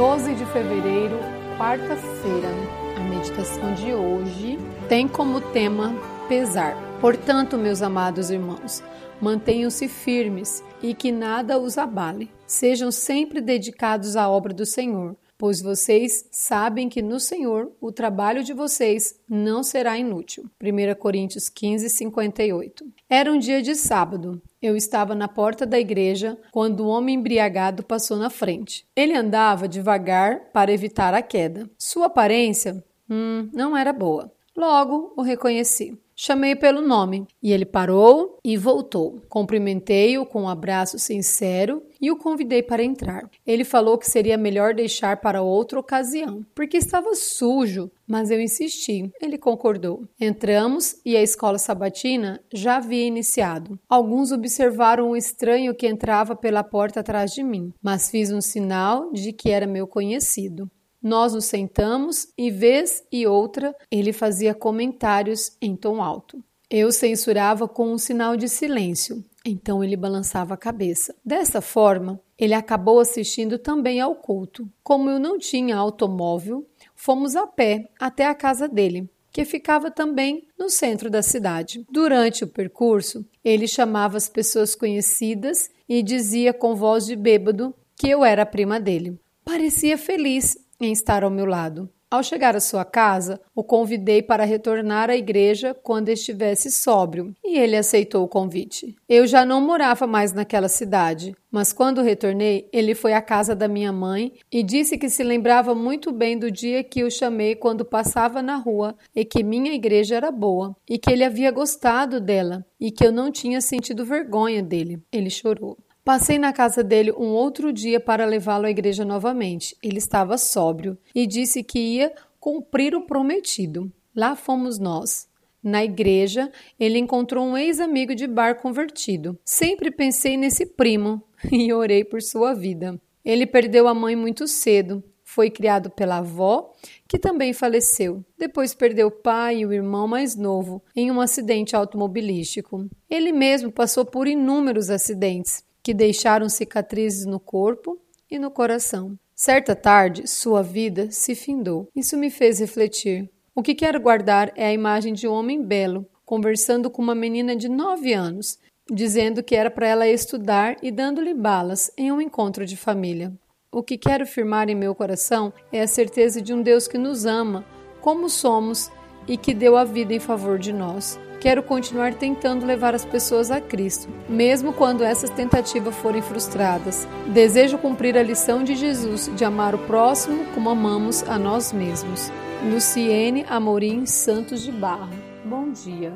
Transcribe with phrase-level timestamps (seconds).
[0.00, 1.18] 12 de fevereiro,
[1.58, 2.48] quarta-feira.
[2.96, 5.92] A meditação de hoje tem como tema
[6.26, 6.74] pesar.
[7.02, 8.82] Portanto, meus amados irmãos,
[9.20, 12.30] mantenham-se firmes e que nada os abale.
[12.46, 18.44] Sejam sempre dedicados à obra do Senhor pois vocês sabem que no Senhor o trabalho
[18.44, 20.44] de vocês não será inútil.
[20.62, 22.84] 1 Coríntios 15, 58.
[23.08, 24.42] Era um dia de sábado.
[24.60, 28.86] Eu estava na porta da igreja quando um homem embriagado passou na frente.
[28.94, 31.70] Ele andava devagar para evitar a queda.
[31.78, 34.30] Sua aparência hum, não era boa.
[34.54, 35.98] Logo o reconheci.
[36.22, 39.22] Chamei pelo nome e ele parou e voltou.
[39.26, 43.22] Cumprimentei-o com um abraço sincero e o convidei para entrar.
[43.46, 49.10] Ele falou que seria melhor deixar para outra ocasião, porque estava sujo, mas eu insisti.
[49.18, 50.04] Ele concordou.
[50.20, 53.78] Entramos e a escola sabatina já havia iniciado.
[53.88, 59.10] Alguns observaram o estranho que entrava pela porta atrás de mim, mas fiz um sinal
[59.10, 60.70] de que era meu conhecido.
[61.02, 66.42] Nós nos sentamos e, vez e outra, ele fazia comentários em tom alto.
[66.68, 71.14] Eu censurava com um sinal de silêncio, então ele balançava a cabeça.
[71.24, 74.68] Dessa forma, ele acabou assistindo também ao culto.
[74.82, 80.46] Como eu não tinha automóvel, fomos a pé até a casa dele, que ficava também
[80.58, 81.84] no centro da cidade.
[81.90, 88.08] Durante o percurso, ele chamava as pessoas conhecidas e dizia com voz de bêbado que
[88.08, 89.18] eu era prima dele.
[89.44, 91.88] Parecia feliz em estar ao meu lado.
[92.10, 97.56] Ao chegar à sua casa, o convidei para retornar à igreja quando estivesse sóbrio, e
[97.56, 98.96] ele aceitou o convite.
[99.08, 103.68] Eu já não morava mais naquela cidade, mas quando retornei, ele foi à casa da
[103.68, 107.84] minha mãe e disse que se lembrava muito bem do dia que o chamei quando
[107.84, 112.66] passava na rua e que minha igreja era boa e que ele havia gostado dela
[112.80, 115.00] e que eu não tinha sentido vergonha dele.
[115.12, 115.78] Ele chorou.
[116.10, 119.76] Passei na casa dele um outro dia para levá-lo à igreja novamente.
[119.80, 123.92] Ele estava sóbrio e disse que ia cumprir o prometido.
[124.12, 125.28] Lá fomos nós.
[125.62, 129.38] Na igreja, ele encontrou um ex-amigo de bar convertido.
[129.44, 133.00] Sempre pensei nesse primo e orei por sua vida.
[133.24, 135.04] Ele perdeu a mãe muito cedo.
[135.22, 136.72] Foi criado pela avó,
[137.06, 138.24] que também faleceu.
[138.36, 142.90] Depois perdeu o pai e o irmão mais novo em um acidente automobilístico.
[143.08, 147.98] Ele mesmo passou por inúmeros acidentes que deixaram cicatrizes no corpo
[148.30, 149.18] e no coração.
[149.34, 151.88] Certa tarde, sua vida se findou.
[151.96, 153.30] Isso me fez refletir.
[153.54, 157.56] O que quero guardar é a imagem de um homem belo conversando com uma menina
[157.56, 158.56] de nove anos,
[158.88, 163.32] dizendo que era para ela estudar e dando-lhe balas em um encontro de família.
[163.72, 167.26] O que quero firmar em meu coração é a certeza de um Deus que nos
[167.26, 167.64] ama
[168.00, 168.92] como somos
[169.26, 171.18] e que deu a vida em favor de nós.
[171.40, 177.08] Quero continuar tentando levar as pessoas a Cristo, mesmo quando essas tentativas forem frustradas.
[177.28, 182.30] Desejo cumprir a lição de Jesus de amar o próximo como amamos a nós mesmos.
[182.70, 185.16] Luciene Amorim Santos de Barro.
[185.42, 186.12] Bom dia.